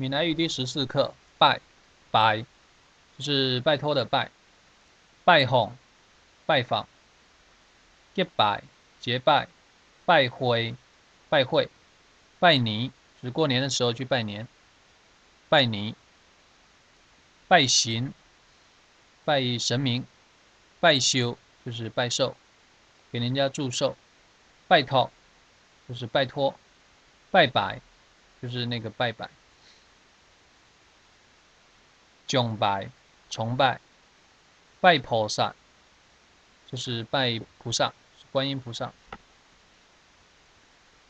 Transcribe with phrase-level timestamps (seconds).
[0.00, 1.60] 闽南语第十四课，拜，
[2.10, 2.42] 拜，
[3.18, 4.30] 就是拜托的拜，
[5.26, 5.76] 拜访，
[6.46, 6.88] 拜访，
[8.14, 8.62] 结拜，
[8.98, 9.46] 结拜，
[10.06, 10.74] 拜会，
[11.28, 11.68] 拜会，
[12.38, 12.90] 拜年，
[13.20, 14.48] 就是过年的时候去拜年，
[15.50, 15.94] 拜年，
[17.46, 18.14] 拜神，
[19.26, 20.06] 拜神明，
[20.80, 22.34] 拜修，就是拜寿，
[23.12, 23.94] 给人家祝寿，
[24.66, 25.10] 拜托，
[25.86, 26.58] 就是拜托，
[27.30, 27.82] 拜拜，
[28.40, 29.28] 就是那个拜拜。
[32.30, 32.88] 敬拜、
[33.28, 33.80] 崇拜、
[34.80, 35.52] 拜菩萨，
[36.70, 37.92] 就是拜菩萨，
[38.30, 38.92] 观音菩萨。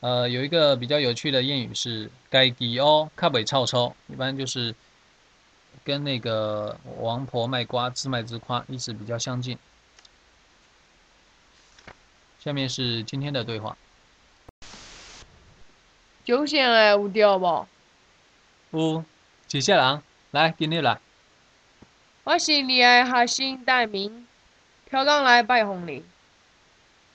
[0.01, 4.75] 呃，有一个比较有趣的谚语是“该吉哦，卡北臭臭”，一般就是
[5.85, 9.59] 跟那个王婆卖瓜，自卖自夸，意思比较相近。
[12.43, 13.77] 下面是今天的对话。
[16.25, 17.67] 九线诶，有钓无？
[18.71, 19.05] 有，
[19.47, 20.03] 几下人？
[20.31, 20.99] 来，今日来。
[22.31, 24.25] 我是你的学生大明，
[24.89, 26.05] 跳港来拜访你。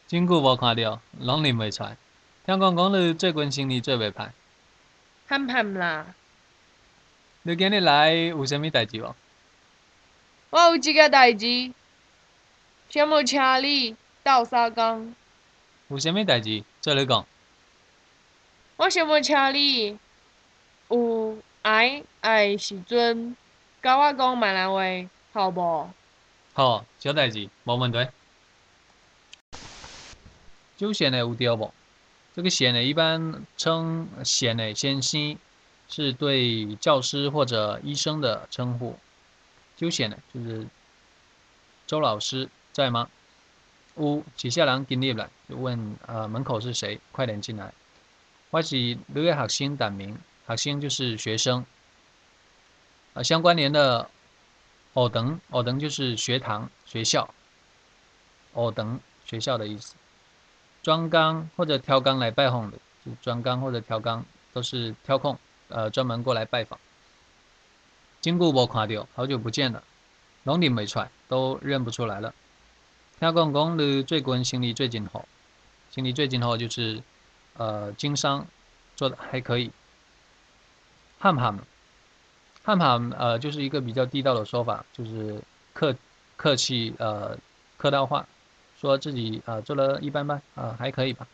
[0.09, 1.83] 真久无看到，拢认袂出。
[1.83, 1.95] 来。
[2.45, 4.31] 听讲讲你最近生意做袂歹。
[5.27, 6.07] 憨憨啦。
[7.43, 9.15] 你今日来有啥物代志无？
[10.49, 11.71] 我有一个代志，
[12.89, 15.15] 想要请你斗相共。
[15.87, 16.61] 有啥物代志？
[16.81, 17.25] 做你讲。
[18.75, 19.97] 我想要请你
[20.89, 23.37] 有爱爱时阵。
[23.85, 24.81] 甲我讲闽南话，
[25.31, 25.87] 好无？
[26.55, 28.07] 好，小代志，无问题。
[30.75, 31.71] 酒仙的有钓无？
[32.35, 35.37] 这个仙呢，一般称仙呢先生，
[35.87, 38.97] 是对教师或者医生的称呼。
[39.77, 40.65] 酒仙呢，就是
[41.85, 43.07] 周老师在吗？
[43.97, 46.99] 有，几下人进入来，就问呃门口是谁？
[47.11, 47.71] 快点进来。
[48.49, 51.63] 我是你的学生，单名学生就是学生。
[53.15, 54.09] 啊，相关联的
[54.93, 57.33] 偶等，偶等就是学堂、学校，
[58.53, 59.95] 偶等学校的意思。
[60.83, 66.77] 专纲或者挑纲来拜访的，就专纲或者挑纲都是挑空，呃，专门过来拜访。
[68.19, 69.81] 经过无看到，好久不见了，
[70.43, 72.33] 拢认没出来，都认不出来了。
[73.19, 75.25] 听讲讲你最近心理最近好，
[75.89, 77.01] 心理最近好就是，
[77.55, 78.45] 呃，经商
[78.97, 79.71] 做的还可以。
[81.17, 81.57] 汉汉。
[82.65, 85.39] 汉汉呃，就是一个比较地道的说法，就是
[85.71, 85.95] 客
[86.35, 87.37] 客气呃
[87.77, 88.25] 客套话，
[88.81, 91.27] 说自己呃做了一般般啊还可以吧。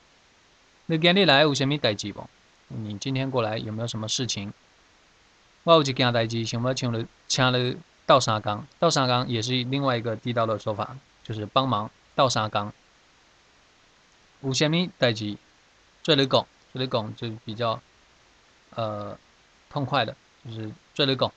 [0.88, 2.28] 你今日来有啥物代志不？
[2.68, 4.52] 你今天过来有没有什么事情？
[5.64, 12.74] 我有一件代志想要请你请你倒三缸，倒三缸也是另外一个地道的说法，就是帮忙倒三缸。
[14.42, 15.38] 有啥物代志？
[16.03, 17.80] 做你讲，做你讲就比较
[18.75, 19.18] 呃
[19.69, 20.13] 痛快的。
[20.46, 21.31] 就是做你讲，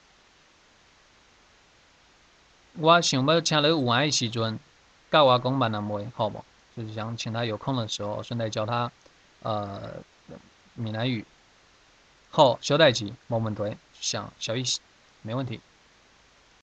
[2.75, 4.59] 我想要请你有闲的时阵
[5.11, 6.45] 教我讲闽南话，好无？
[6.77, 8.91] 就是想请他有空的时候，顺带教他
[9.43, 10.03] 呃
[10.75, 11.25] 闽南语。
[12.31, 14.81] 好，小代志，没问题，想小意思，
[15.23, 15.61] 没问题。